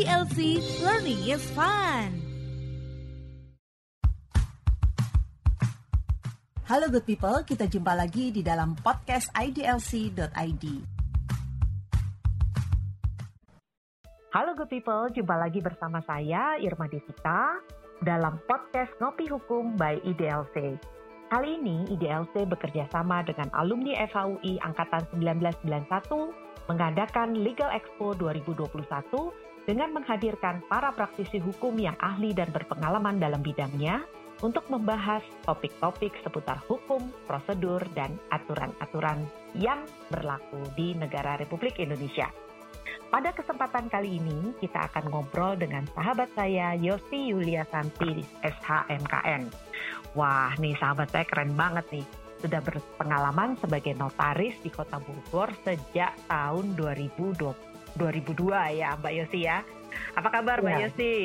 [0.00, 2.08] IDLC Learning is Fun.
[6.64, 10.64] Halo good people, kita jumpa lagi di dalam podcast idlc.id.
[14.32, 17.60] Halo good people, jumpa lagi bersama saya Irma Desita
[18.00, 20.80] dalam podcast Ngopi Hukum by IDLC.
[21.28, 29.94] Kali ini IDLC bekerja sama dengan alumni FHUI Angkatan 1991 mengadakan Legal Expo 2021 dengan
[29.94, 34.02] menghadirkan para praktisi hukum yang ahli dan berpengalaman dalam bidangnya
[34.42, 36.98] untuk membahas topik-topik seputar hukum,
[37.30, 39.22] prosedur, dan aturan-aturan
[39.54, 39.78] yang
[40.10, 42.26] berlaku di negara Republik Indonesia.
[43.14, 49.54] Pada kesempatan kali ini, kita akan ngobrol dengan sahabat saya, Yosi Yulia Santi, SHMKN.
[50.18, 52.06] Wah, nih sahabat saya keren banget nih.
[52.42, 56.74] Sudah berpengalaman sebagai notaris di Kota Bogor sejak tahun
[57.98, 59.64] 2002 ya, Mbak Yosi ya.
[60.14, 60.80] Apa kabar Mbak Ya.
[60.86, 61.16] Yosi?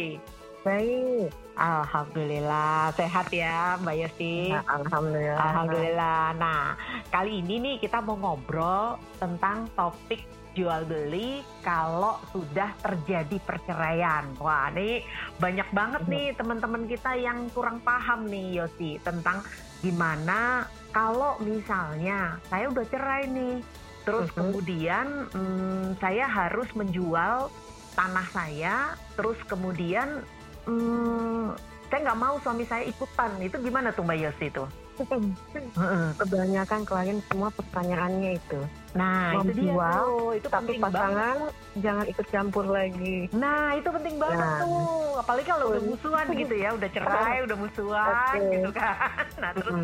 [0.66, 4.50] Baik, Alhamdulillah, sehat ya Mbak Yosi.
[4.50, 5.38] Nah, alhamdulillah.
[5.38, 6.26] Alhamdulillah.
[6.42, 6.74] Nah,
[7.14, 14.26] kali ini nih kita mau ngobrol tentang topik jual beli kalau sudah terjadi perceraian.
[14.42, 15.06] Wah, ini
[15.38, 19.46] banyak banget nih teman-teman kita yang kurang paham nih Yosi tentang
[19.84, 23.60] gimana kalau misalnya saya udah cerai nih,
[24.06, 24.38] terus Mhm.
[24.38, 27.50] kemudian hmm, saya harus menjual
[27.92, 28.76] tanah saya,
[29.16, 30.22] terus kemudian
[30.64, 33.32] hmm, saya nggak mau suami saya ikutan.
[33.40, 34.48] Itu gimana tuh Mbak Yosi?
[34.96, 36.08] Heeh.
[36.16, 38.60] Kebanyakan klien semua pertanyaannya itu.
[38.96, 40.30] Nah, itu dia dijual, tuh.
[40.34, 40.96] Itu Tapi penting banget.
[40.96, 41.38] pasangan
[41.76, 43.18] jangan ikut campur lagi.
[43.36, 44.60] Nah, itu penting banget Nah.
[44.64, 45.12] tuh.
[45.20, 48.52] Apalagi kalau udah musuhan gitu ya, udah cerai, udah musuhan Oke.
[48.56, 48.96] gitu kan.
[49.44, 49.76] Nah, terus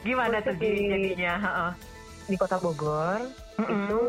[0.00, 1.34] gimana tuh jadinya?
[2.26, 3.20] Di kota Bogor
[3.58, 3.70] Mm-mm.
[3.70, 4.00] itu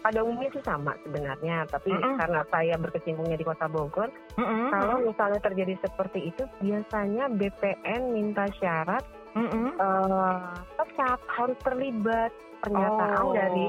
[0.00, 2.16] pada umumnya sih sama sebenarnya, tapi Mm-mm.
[2.16, 4.08] karena saya berkecimpungnya di kota Bogor,
[4.40, 4.72] Mm-mm.
[4.72, 9.04] kalau misalnya terjadi seperti itu, biasanya BPN minta syarat
[9.36, 9.76] Mm-mm.
[9.76, 10.40] eh,
[10.80, 13.32] tetap harus terlibat pernyataan Oh.
[13.32, 13.66] dari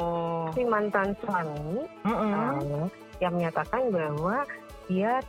[0.51, 2.31] si mantan suami Mm-mm.
[2.35, 2.87] uh,
[3.23, 4.43] yang menyatakan bahwa
[4.91, 5.23] dia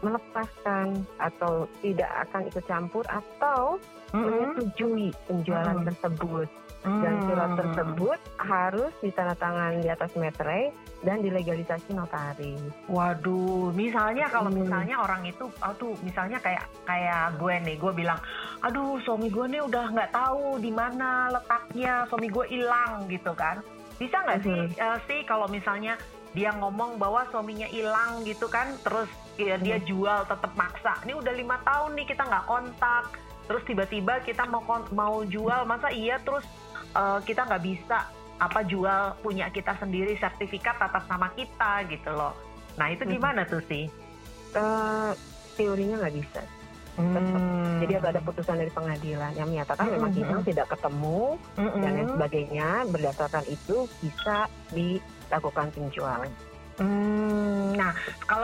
[0.00, 0.86] melepaskan
[1.18, 3.76] atau tidak akan ikut campur atau
[4.10, 4.24] Mm-mm.
[4.24, 5.88] menyetujui penjualan Mm-mm.
[5.88, 6.48] tersebut
[6.78, 7.58] dan surat Mm.
[7.58, 10.70] tersebut harus ditandatangani di atas meterai
[11.02, 12.62] dan dilegalisasi notaris.
[12.86, 14.62] Waduh, misalnya kalau Hmm.
[14.62, 18.18] misalnya orang itu, aduh, misalnya kayak kayak gue nih, gue bilang,
[18.62, 23.58] aduh, suami gue nih udah nggak tahu di mana letaknya, suami gue hilang gitu kan?
[23.98, 24.78] Bisa nggak sih, Mhm.
[24.78, 25.98] eh, sih kalau misalnya
[26.30, 31.32] dia ngomong bahwa suaminya hilang gitu kan, terus ya, dia jual tetap maksa, ini udah
[31.32, 33.04] lima tahun nih kita nggak kontak,
[33.46, 34.60] terus tiba-tiba kita mau
[34.90, 36.42] mau jual, masa iya terus
[36.92, 42.34] eh, kita nggak bisa apa jual punya kita sendiri sertifikat atas nama kita gitu loh.
[42.78, 43.10] Nah itu Mhm.
[43.18, 43.90] gimana tuh sih?
[44.54, 45.10] Eh,
[45.58, 46.42] teorinya nggak bisa.
[46.98, 47.78] Hmm.
[47.78, 50.18] Jadi ada putusan dari pengadilan yang menyatakan memang Mm-mm.
[50.18, 51.78] hilang tidak ketemu Mm-mm.
[51.78, 52.68] dan lain sebagainya.
[52.90, 56.30] Berdasarkan itu bisa dilakukan penjualan.
[56.78, 57.67] Hmm,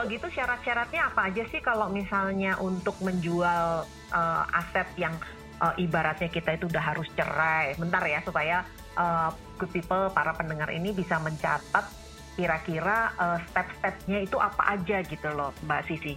[0.05, 5.17] kalau gitu syarat-syaratnya apa aja sih kalau misalnya untuk menjual eh, aset yang
[5.57, 7.73] eh, ibaratnya kita itu udah harus cerai.
[7.73, 8.61] Bentar ya supaya
[9.01, 11.89] eh, good people para pendengar ini bisa mencatat
[12.37, 16.13] kira-kira eh, step-stepnya itu apa aja gitu loh Mbak Sisi.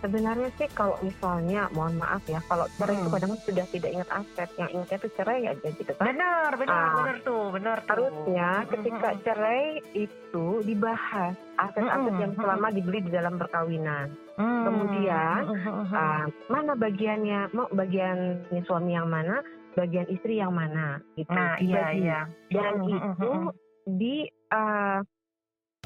[0.00, 3.14] Sebenarnya sih kalau misalnya, mohon maaf ya, kalau cerai itu Hmm.
[3.14, 6.04] kadang sudah tidak ingat aset, yang ingatnya itu cerai aja gitu kan.
[6.06, 6.94] Benar, benar, Ah.
[6.96, 7.88] benar tuh, benar tuh.
[7.90, 9.22] Harusnya ketika Mm-mm.
[9.22, 12.16] cerai itu dibahas aset-aset Mm-mm.
[12.18, 14.08] yang selama dibeli di dalam perkawinan.
[14.34, 14.64] Hmm.
[14.64, 15.92] Kemudian, Hmm.
[15.92, 21.28] Ah, mana bagiannya, mau bagian suami yang mana, bagian istri yang mana gitu.
[21.28, 22.20] Nah, iya, iya.
[22.48, 23.48] Dan Hmm, hmm, itu hmm,
[23.92, 24.14] di
[24.48, 25.04] ah,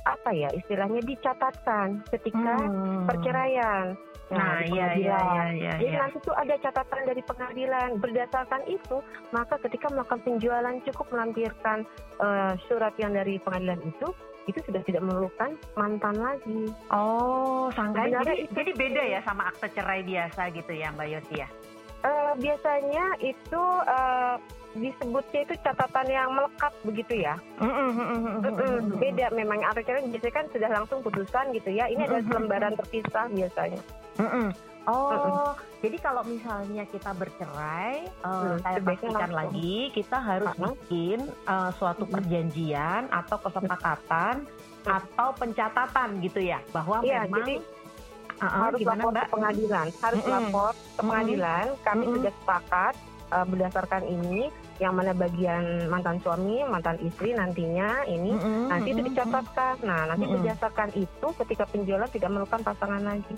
[0.05, 3.09] apa ya istilahnya dicatatkan ketika Hmm.
[3.09, 3.97] perceraian.
[4.33, 6.01] Nah, di iya, iya, iya, iya, Jadi iya.
[6.01, 8.01] nanti tuh ada catatan dari pengadilan.
[8.01, 11.85] Berdasarkan itu, maka ketika melakukan penjualan cukup melampirkan
[12.17, 14.09] eh, surat yang dari pengadilan itu,
[14.47, 16.73] itu sudah tidak memerlukan mantan lagi.
[16.89, 21.35] Oh, sangka jadi, itu- jadi beda ya sama akte cerai biasa gitu ya Mbak Yosi
[21.37, 21.49] ya?
[22.05, 24.35] Eh, biasanya itu eh,
[24.75, 27.41] disebutnya itu catatan yang melekat begitu ya.
[27.57, 31.89] Mm-mm, Beda memang cerai biasanya kan sudah langsung putusan gitu ya.
[31.89, 32.35] Ini ada Mm-mm.
[32.37, 33.81] lembaran terpisah biasanya.
[34.21, 34.53] Mm-mm.
[34.85, 40.77] Oh, jadi kalau misalnya kita bercerai, eh, Hmm, saya sebaiknya pastikan lagi kita harus Uh-huh.
[40.77, 44.45] bikin eh, suatu perjanjian atau kesepakatan
[44.85, 47.55] atau pencatatan gitu ya bahwa Iya, memang jadi
[48.45, 49.25] Uh-uh, harus gimana lapor Mbak?
[49.25, 50.33] ke pengadilan, harus Mm-mm.
[50.33, 51.65] lapor ke pengadilan.
[51.81, 52.15] Kami Mm-mm.
[52.21, 52.95] sudah sepakat
[53.33, 54.43] uh, berdasarkan ini
[54.83, 59.79] yang mana bagian mantan suami, mantan istri nantinya ini Mm-mm, nanti itu dicatatkan.
[59.87, 63.35] Nah, nanti berdasarkan itu ketika penjualan tidak memerlukan pasangan lagi.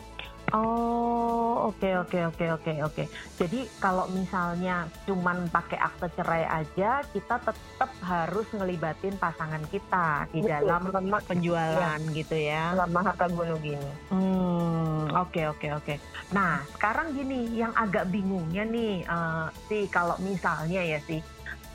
[0.55, 3.05] Oh, oke oke oke oke oke.
[3.35, 10.47] Jadi kalau misalnya cuman pakai akte cerai aja, kita tetap harus ngelibatin pasangan kita di
[10.47, 12.79] Betul, dalam selama, penjualan gitu ya.
[12.79, 13.91] selama harta gono gini.
[14.15, 15.95] Hmm, oke oke oke.
[16.31, 21.19] Nah, sekarang gini, yang agak bingungnya nih, eh, sih kalau misalnya ya sih,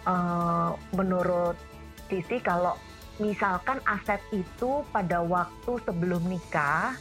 [0.08, 1.58] eh, menurut
[2.12, 2.76] Sisi kalau
[3.24, 6.92] misalkan aset itu pada waktu sebelum nikah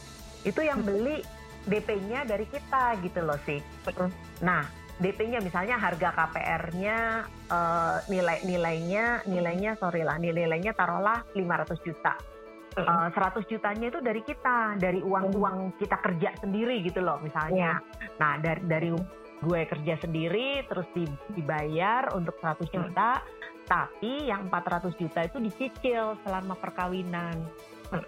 [0.47, 1.19] itu yang beli
[1.67, 3.61] DP-nya dari kita gitu loh sih.
[4.41, 4.65] Nah,
[4.97, 6.97] DP-nya misalnya harga KPR-nya
[7.51, 12.13] eh, nilai-nilainya nilainya sorry lah nilainya taruhlah 500 juta.
[12.71, 13.11] Mm-mm.
[13.11, 17.83] Eh, 100 jutanya itu dari kita, dari uang-uang kita kerja sendiri gitu loh misalnya.
[18.15, 18.89] Nah, dari dari
[19.41, 23.21] gue kerja sendiri terus di- dibayar untuk 100 juta,
[23.65, 27.35] tapi yang 400 juta itu dicicil selama perkawinan.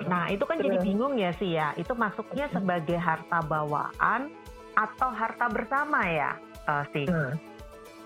[0.07, 1.75] Nah, itu kan jadi bingung ya sih ya.
[1.75, 4.31] Itu masuknya sebagai harta bawaan
[4.73, 6.31] atau harta bersama ya,
[6.69, 7.05] eh, sih.
[7.05, 7.35] Nah,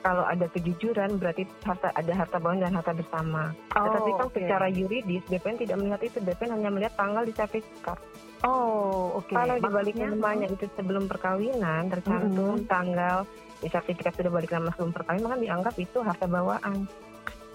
[0.08, 3.52] kalau ada kejujuran berarti harta ada harta bawaan dan harta bersama.
[3.76, 4.40] Tetapi kan oke.
[4.40, 8.00] secara yuridis BPN tidak melihat itu, BPN hanya melihat tanggal di sertifikat.
[8.48, 9.36] Oh, oke.
[9.36, 13.28] Kalau di balik Maksudnya- namanya itu sebelum perkawinan tercantum tanggal
[13.60, 16.88] di sertifikat sudah balik nama sebelum perkawinan maka dianggap itu harta bawaan.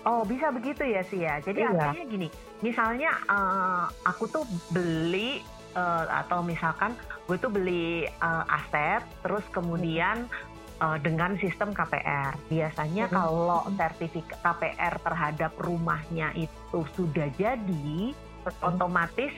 [0.05, 1.41] Oh bisa begitu ya sih ya.
[1.41, 1.73] Jadi Iya.
[1.73, 2.29] artinya gini,
[2.61, 5.41] misalnya eh, aku tuh beli
[5.73, 6.93] eh, atau misalkan
[7.25, 10.29] gue tuh beli eh, aset, terus kemudian
[10.83, 12.35] eh, dengan sistem KPR.
[12.51, 13.15] Biasanya Mhm.
[13.15, 18.11] kalau sertifikat KPR terhadap rumahnya itu sudah jadi,
[18.61, 19.31] otomatis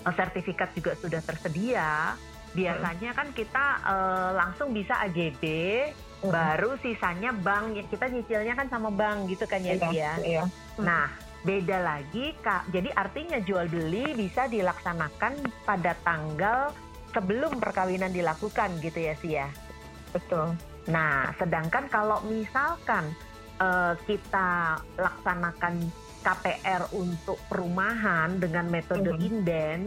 [0.00, 2.14] eh, sertifikat juga sudah tersedia.
[2.50, 5.42] Biasanya kan kita eh, langsung bisa AGB,
[6.20, 6.28] Mhm.
[6.28, 7.80] baru sisanya bank.
[7.88, 10.12] Kita nyicilnya kan sama bank gitu kan ya, Iya, ya.
[10.20, 10.42] iya.
[10.76, 11.08] Nah,
[11.40, 12.68] beda lagi, Kak.
[12.68, 15.32] Jadi artinya jual beli bisa dilaksanakan
[15.64, 16.76] pada tanggal
[17.10, 19.48] sebelum perkawinan dilakukan gitu ya, sih ya.
[20.10, 20.52] Betul.
[20.86, 23.12] Nah, sedangkan kalau misalkan
[23.60, 25.84] eh, kita laksanakan
[26.20, 29.20] KPR untuk perumahan dengan metode Mhm.
[29.20, 29.80] inden,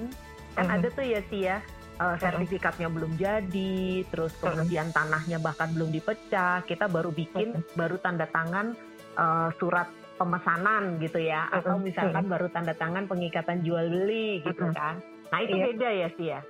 [0.54, 0.74] kan Mhm.
[0.78, 1.58] ada tuh ya sih ya.
[1.94, 8.26] eh, sertifikatnya belum jadi, terus kemudian tanahnya bahkan belum dipecah, kita baru bikin, baru tanda
[8.26, 8.74] tangan
[9.14, 9.86] eh, surat
[10.16, 11.86] pemesanan gitu ya, atau Mhm.
[11.86, 15.02] misalkan baru tanda tangan pengikatan jual beli gitu kan.
[15.30, 15.66] Nah itu Iya.
[15.70, 16.42] beda ya sih ya.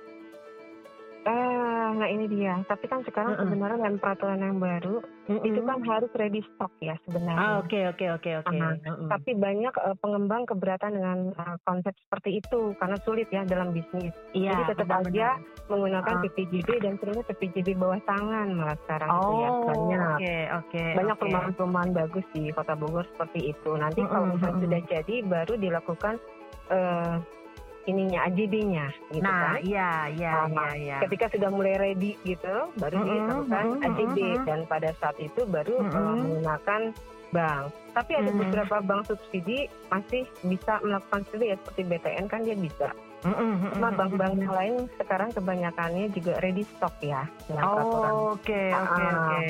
[1.24, 2.60] Eh, nah ini dia.
[2.62, 3.48] Tapi kan sekarang Mm-mm.
[3.48, 5.00] sebenarnya dengan peraturan yang baru
[5.40, 7.40] itu kan harus ready stock ya sebenarnya.
[7.40, 8.56] Ah, Oke oke oke oke.
[9.08, 14.12] Tapi banyak eh, pengembang keberatan dengan eh, konsep seperti itu karena sulit ya dalam bisnis.
[14.30, 15.10] Iya, Jadi tetap benar-benar.
[15.10, 15.28] aja
[15.64, 16.20] menggunakan Ah.
[16.20, 19.48] PPJB dan sebenarnya PPJB bawah tangan malah sekarang itu ya.
[19.48, 20.00] Oh, Banyak.
[20.12, 20.84] oke oke.
[20.92, 21.20] Banyak oke.
[21.24, 23.70] perumahan-perumahan bagus di Kota Bogor seperti itu.
[23.74, 26.14] Nanti kalau misalnya sudah jadi baru dilakukan
[26.68, 27.16] eh,
[27.84, 29.60] ininya AJB-nya gitu Nah, kan.
[29.60, 30.96] iya iya iya iya.
[31.04, 34.44] Ketika sudah mulai ready gitu, baru Mm-mm, dilakukan mm-mm, AJB mm-mm.
[34.44, 36.16] dan pada saat itu baru eh, Mm-mm.
[36.18, 36.82] menggunakan
[37.30, 37.64] bank.
[37.92, 38.38] Tapi ada Mm.
[38.40, 42.88] beberapa bank subsidi masih bisa melakukan subsidi ya seperti BTN kan dia bisa.
[43.22, 43.98] Mm-mm, Cuma mm-mm.
[43.98, 47.24] bank-bank yang lain sekarang kebanyakannya juga ready stock ya.
[47.54, 49.16] Oh, oke oke Ah.
[49.18, 49.48] oke.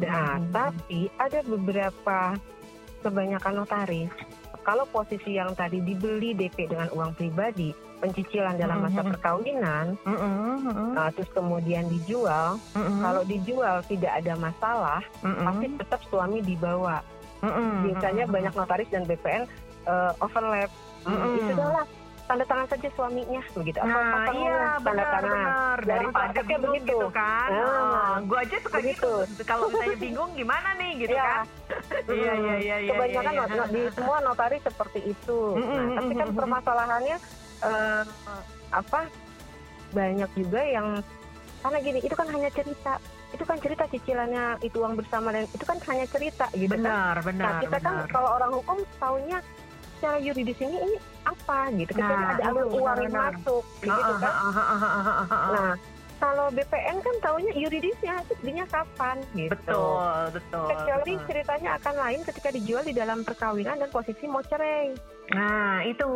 [0.00, 2.34] Nah, tapi ada beberapa
[2.98, 4.10] kebanyakan notaris.
[4.68, 9.08] Kalau posisi yang tadi dibeli DP dengan uang pribadi, pencicilan dalam masa Mhm.
[9.10, 16.00] perkawinan, mm-mm, nah, terus kemudian dijual, mm-mm, kalau dijual tidak ada masalah, mm-mm, pasti tetap
[16.04, 17.00] suami dibawa.
[17.40, 18.36] mm-mm, Biasanya mm-mm.
[18.36, 19.48] banyak notaris dan BPN
[19.86, 20.68] eh, overlap.
[21.00, 21.32] Hmm, Mm-mm.
[21.32, 21.84] Ya sudahlah,
[22.28, 23.78] tanda tangan saja suaminya begitu.
[23.78, 25.22] Apa Nah, iya tanda tangan.
[25.24, 26.92] benar Dalam daripada bingung begitu.
[26.92, 27.48] gitu kan.
[27.48, 28.14] Ah.
[28.20, 29.12] gue aja suka Begitu.
[29.24, 29.42] gitu.
[29.42, 31.24] Kalau misalnya bingung gimana nih gitu Iya.
[31.24, 31.44] kan.
[32.08, 32.90] Iya iya iya iya.
[32.92, 33.64] Kebanyakan iya, iya.
[33.68, 35.38] di semua notaris seperti itu.
[35.54, 37.16] Mm-mm, Nah, tapi kan permasalahannya
[37.62, 38.02] eh,
[38.70, 39.00] apa
[39.88, 40.86] banyak juga yang
[41.58, 45.64] karena gini itu kan hanya cerita itu kan cerita cicilannya itu uang bersama dan itu
[45.64, 46.80] kan hanya cerita gitu kan.
[46.80, 47.44] Benar benar.
[47.44, 48.08] Nah kita kan benar.
[48.08, 49.38] kalau orang hukum taunya
[49.98, 50.96] secara yuridis ini ini
[51.26, 51.92] apa gitu.
[51.92, 54.32] Kecuali Nah, ada alur uang yang masuk gitu Ah, kan.
[54.32, 54.86] ah, ah,
[55.28, 55.50] ah.
[55.52, 55.72] Nah
[56.18, 59.54] kalau BPN kan taunya yuridisnya jadinya kapan gitu.
[59.54, 60.66] betul betul.
[60.74, 61.26] Kecuali betul.
[61.30, 64.92] ceritanya akan lain ketika dijual di dalam perkawinan dan posisi mau cerai.
[65.32, 66.10] Nah itu,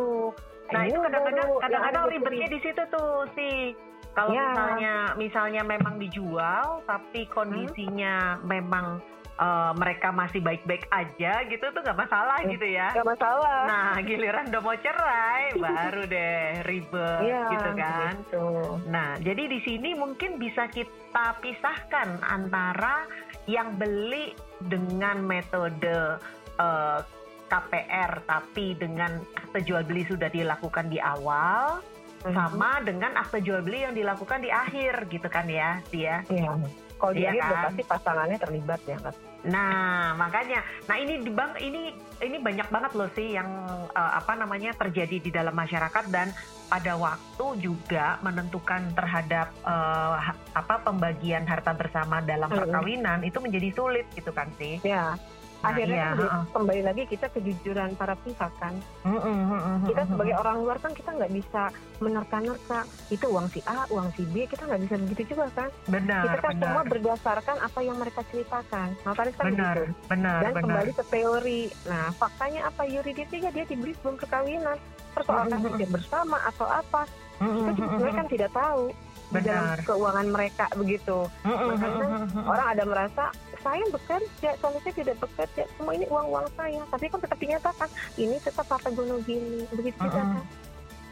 [0.69, 3.73] nah itu kadang-kadang kadang-kadang ribetnya di situ tuh sih.
[4.13, 4.45] Kalau Ya.
[4.53, 9.01] misalnya misalnya memang dijual tapi kondisinya memang
[9.37, 12.91] uh, mereka masih baik-baik aja gitu tuh nggak masalah Eh, gitu ya.
[12.91, 13.61] Gak masalah.
[13.65, 18.13] Nah, giliran udah mau cerai, baru deh ribet Iya, gitu kan.
[18.19, 18.47] gitu.
[18.87, 23.05] Nah, jadi di sini mungkin bisa kita pisahkan antara
[23.45, 26.17] yang beli dengan metode
[26.53, 26.99] eh,
[27.43, 31.81] KPR tapi dengan akte jual beli sudah dilakukan di awal
[32.23, 32.31] Mhm.
[32.31, 36.23] sama dengan akte jual beli yang dilakukan di akhir gitu kan ya, Tia.
[36.25, 36.55] Iya.
[37.03, 37.65] Kalau di Iya akhir udah kan?
[37.67, 39.15] pasti pasangannya terlibat ya kan.
[39.43, 41.91] Nah, makanya, nah ini di bang ini
[42.23, 43.49] ini banyak banget loh sih yang
[43.91, 46.31] eh, apa namanya terjadi di dalam masyarakat dan
[46.71, 54.07] pada waktu juga menentukan terhadap ha- apa pembagian harta bersama dalam perkawinan itu menjadi sulit
[54.15, 54.79] gitu kan sih.
[54.81, 55.19] Ya.
[55.63, 56.43] Nah, Akhirnya iya, kan heeh.
[56.51, 58.75] kembali lagi kita kejujuran para pihak kan.
[59.07, 60.11] Mm-mm, mm-mm, Kita mm-mm.
[60.11, 61.63] sebagai orang luar kan kita nggak bisa
[62.03, 65.69] menerka-nerka itu uang si A, uang si B, kita nggak bisa begitu juga kan.
[65.87, 68.87] benar kita kan benar semua berdasarkan apa yang mereka ceritakan.
[69.07, 69.77] Notaris kan benar
[70.11, 70.63] benar Dan benar.
[70.67, 71.61] kembali ke teori.
[71.87, 72.81] Nah, faktanya apa?
[72.83, 74.75] Yuridisnya dia dibeli sebelum perkawinan.
[75.15, 77.07] Persoalan hidup bersama atau apa?
[77.39, 78.83] Kita juga sebenarnya kan tidak tahu
[79.33, 79.77] di dalam Benar.
[79.83, 81.17] keuangan mereka begitu.
[81.41, 83.23] Makanya Orang ada merasa
[83.63, 86.81] saya bekerja, suami saya tidak bekerja, semua ini uang-uang saya.
[86.91, 90.13] Tapi kan tetap dinyatakan ini tetap apa gunung gini, begitu Mm-mm.
[90.13, 90.27] kan.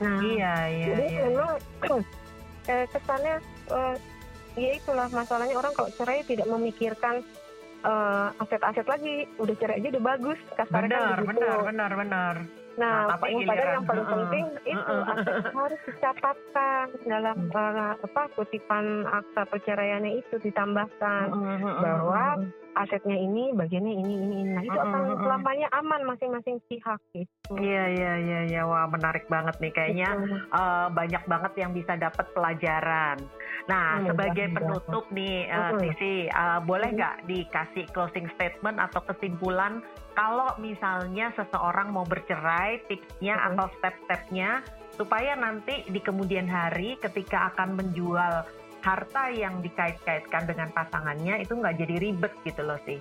[0.01, 1.21] Nah, Iya iya jadi iya.
[1.29, 1.49] memang
[2.73, 3.35] eh, kesannya
[3.69, 3.95] eh,
[4.57, 7.21] ya itulah masalahnya orang kalau cerai tidak memikirkan
[7.81, 11.39] eh, aset-aset lagi udah cerai aja udah bagus kasarnya kan Benar begitu.
[11.39, 12.35] benar benar benar.
[12.71, 15.11] Nah, Nah, yang padahal yang paling penting itu Heeh.
[15.11, 21.25] aset harus dicatatkan dalam eh, apa kutipan akta perceraiannya itu ditambahkan
[21.77, 22.39] bahwa
[22.73, 24.51] asetnya ini bagiannya ini ini ini.
[24.55, 27.59] Nah, itu akan selamanya aman masing-masing pihak gitu.
[27.59, 30.35] Iya iya iya iya wah menarik banget nih kayaknya Gitu.
[30.55, 33.19] eh, banyak banget yang bisa dapat pelajaran.
[33.71, 34.83] Nah Hmm, sebagai mudah-mudahan.
[34.83, 35.79] penutup nih eh, Mm-mm.
[35.79, 36.95] Sisi eh, boleh Mm.
[36.99, 39.79] nggak dikasih closing statement atau kesimpulan
[40.11, 43.55] kalau misalnya seseorang mau bercerai tipsnya Mm-mm.
[43.55, 44.59] atau step-stepnya
[44.99, 48.43] supaya nanti di kemudian hari ketika akan menjual
[48.81, 52.99] harta yang dikait-kaitkan dengan pasangannya itu nggak jadi ribet gitu loh sih.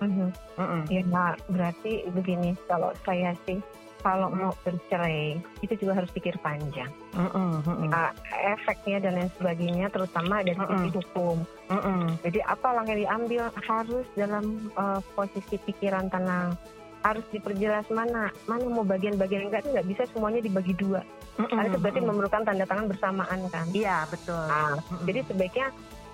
[0.00, 0.32] Mhm.
[0.56, 0.82] Mm-mm.
[0.88, 3.60] Ya, nah, berarti begini, kalau saya sih,
[4.00, 6.88] kalau mau bercerai, itu juga harus pikir panjang.
[7.12, 10.98] Mm-mm, mm-mm, Nah, efeknya dan lain sebagainya, terutama dari sisi Mm-mm.
[11.00, 11.36] hukum.
[11.68, 12.02] mm-mm.
[12.24, 16.56] Jadi, apa langkah yang diambil harus dalam eh, posisi pikiran tenang.
[17.00, 21.00] Harus diperjelas mana, mana mau bagian-bagian enggak, itu nggak bisa semuanya dibagi dua.
[21.40, 23.64] Karena itu berarti memerlukan tanda tangan bersamaan kan.
[23.72, 24.36] Iya betul.
[24.36, 25.08] Nah, Mm-mm.
[25.08, 25.66] jadi sebaiknya,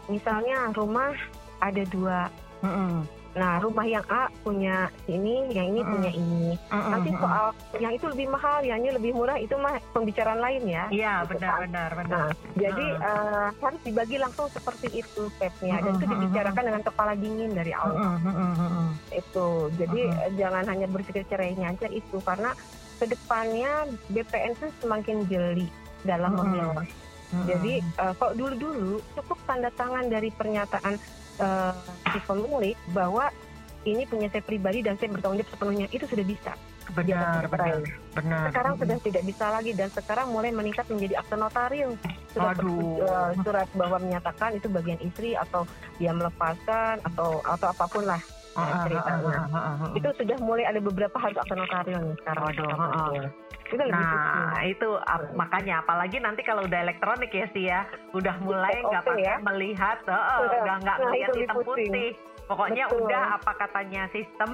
[0.06, 1.10] misalnya rumah
[1.58, 2.30] ada dua.
[2.62, 3.02] Mm-mm.
[3.36, 5.92] Nah, rumah yang A punya ini, yang ini Mm-mm.
[5.92, 6.56] punya ini.
[6.72, 10.64] Mm-mm, Nanti soal yang itu lebih mahal, yang ini lebih murah, itu mah pembicaraan lain
[10.64, 10.84] ya.
[10.88, 11.60] Iya gitu benar kan.
[11.68, 12.08] benar benar.
[12.08, 13.04] Nah, jadi Mm.
[13.04, 18.16] eh, harus dibagi langsung seperti itu stepnya dan itu dibicarakan dengan kepala dingin dari awal
[19.12, 19.48] itu.
[19.76, 22.56] Jadi eh, jangan hanya berpikir cerainya aja itu karena
[22.96, 25.68] ke depannya BPN itu semakin jeli
[26.08, 26.32] dalam.
[26.32, 26.88] Mm-mm.
[27.44, 30.96] Jadi eh, kalau dulu-dulu cukup tanda tangan dari pernyataan
[31.36, 31.72] eh,
[32.10, 33.28] si pemilik bahwa
[33.86, 36.54] ini punya saya pribadi dan saya bertanggung jawab sepenuhnya itu sudah bisa.
[36.94, 37.82] benar benar
[38.14, 38.46] benar.
[38.54, 41.98] Sekarang sudah tidak bisa lagi dan sekarang mulai meningkat menjadi akte notarius.
[42.30, 43.02] Surat, Aduh.
[43.02, 45.66] eh, surat bahwa menyatakan itu bagian istri atau
[45.98, 48.22] dia melepaskan atau atau apa pun lah
[48.56, 49.36] Ah, ah, eh, ceritanya.
[49.36, 49.90] ah, ah, ah, ah.
[49.92, 52.42] Itu sudah mulai ada beberapa harus akte notarius nih sekarang.
[52.48, 52.68] Waduh,
[53.92, 57.82] ah, Nah itu ap- makanya apalagi nanti kalau udah elektronik ya sih ya
[58.12, 59.36] udah mulai nggak Oke, pakai ya.
[59.42, 60.60] melihat, oh, Udah.
[60.62, 61.90] nggak nggak Nah, hitam pusing.
[61.90, 62.10] putih.
[62.46, 63.00] Pokoknya Betul.
[63.02, 64.50] udah apa katanya sistem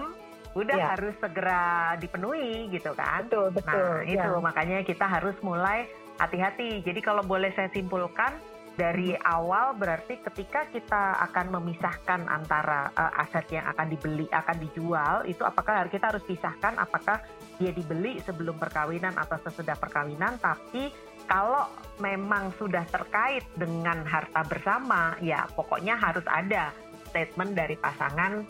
[0.52, 0.86] udah Ya.
[0.92, 1.64] harus segera
[1.96, 3.24] dipenuhi gitu kan.
[3.24, 3.72] Betul, betul.
[3.72, 4.40] Nah, itu ya.
[4.40, 6.80] makanya kita harus mulai hati-hati.
[6.80, 8.36] Jadi kalau boleh saya simpulkan
[8.72, 15.16] dari awal berarti ketika kita akan memisahkan antara eh, aset yang akan dibeli akan dijual
[15.28, 16.76] itu apakah kita harus pisahkan?
[16.80, 17.20] Apakah
[17.60, 20.40] dia dibeli sebelum perkawinan atau sesudah perkawinan?
[20.40, 20.88] Tapi
[21.28, 21.68] kalau
[22.00, 26.74] memang sudah terkait dengan harta bersama ya pokoknya harus ada
[27.12, 28.42] statement dari pasangan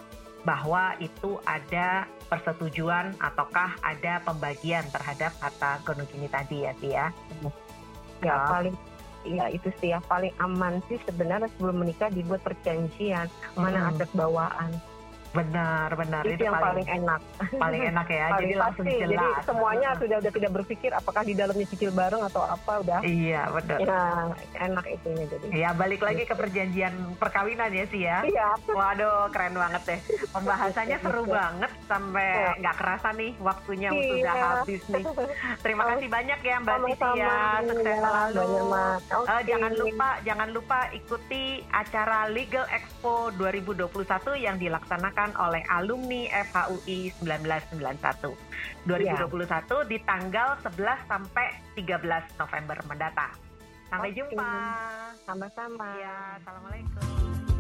[0.43, 7.07] bahwa itu ada persetujuan ataukah ada pembagian terhadap harta gonogini tadi ya Tia.
[8.23, 8.35] ya.
[8.51, 8.75] paling
[9.25, 13.91] ya itu sih yang paling aman sih sebenarnya sebelum menikah dibuat perjanjian mana Mm-mm.
[13.95, 14.71] aset bawaan
[15.33, 16.23] Benar, benar.
[16.23, 17.21] itu, yang paling, enak
[17.55, 18.27] paling enak ya.
[18.33, 19.11] paling jadi langsung pasti jelas.
[19.11, 23.43] jadi semuanya sudah udah tidak berpikir apakah di dalamnya cicil bareng atau apa udah Iya,
[23.51, 23.79] benar.
[23.81, 24.01] ya
[24.61, 28.19] enak itunya jadi Ya, balik lagi ke perjanjian perkawinan ya sih ya.
[28.23, 30.01] iya Waduh, keren banget deh.
[30.29, 31.35] Pembahasannya seru Betul.
[31.35, 32.51] banget sampai Iya.
[32.59, 34.05] nggak kerasa nih waktunya Iya.
[34.05, 35.05] sudah habis nih.
[35.61, 37.33] Terima kasih banyak ya Mbak sama-sama ya.
[37.63, 38.37] Sukses Iya, selalu.
[38.39, 39.03] banyak, Mas.
[39.03, 39.37] Eh, Oke.
[39.47, 43.89] jangan lupa jangan lupa ikuti acara Legal Expo 2021
[44.37, 48.35] yang dilaksanakan dilaksanakan oleh alumni FHUI 1991
[48.87, 51.47] 2021 di tanggal 11 sampai
[51.79, 53.33] 13 November mendatang.
[53.87, 54.19] Sampai Oke.
[54.19, 54.51] jumpa.
[55.23, 55.87] Sama-sama.
[56.01, 57.52] Ya, assalamualaikum.